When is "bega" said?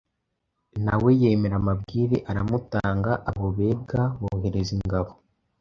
3.57-4.01